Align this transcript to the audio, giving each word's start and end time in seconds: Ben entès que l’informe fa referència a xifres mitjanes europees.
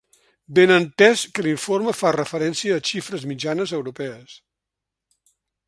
Ben 0.59 0.71
entès 0.75 1.25
que 1.35 1.43
l’informe 1.47 1.93
fa 1.99 2.13
referència 2.17 2.79
a 2.79 2.85
xifres 2.91 3.29
mitjanes 3.33 3.75
europees. 3.81 4.35